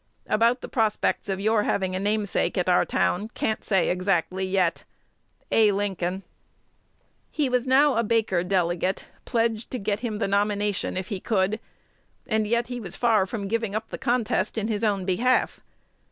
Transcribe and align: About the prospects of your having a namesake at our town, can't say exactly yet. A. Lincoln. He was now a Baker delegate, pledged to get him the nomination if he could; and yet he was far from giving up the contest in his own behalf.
About 0.25 0.61
the 0.61 0.67
prospects 0.67 1.29
of 1.29 1.39
your 1.39 1.61
having 1.61 1.95
a 1.95 1.99
namesake 1.99 2.57
at 2.57 2.67
our 2.67 2.85
town, 2.85 3.27
can't 3.35 3.63
say 3.63 3.87
exactly 3.91 4.43
yet. 4.43 4.83
A. 5.51 5.71
Lincoln. 5.73 6.23
He 7.29 7.47
was 7.49 7.67
now 7.67 7.95
a 7.95 8.03
Baker 8.03 8.43
delegate, 8.43 9.05
pledged 9.25 9.69
to 9.69 9.77
get 9.77 9.99
him 9.99 10.17
the 10.17 10.27
nomination 10.27 10.97
if 10.97 11.09
he 11.09 11.19
could; 11.19 11.59
and 12.25 12.47
yet 12.47 12.65
he 12.65 12.79
was 12.79 12.95
far 12.95 13.27
from 13.27 13.47
giving 13.47 13.75
up 13.75 13.91
the 13.91 13.99
contest 13.99 14.57
in 14.57 14.69
his 14.69 14.83
own 14.83 15.05
behalf. 15.05 15.59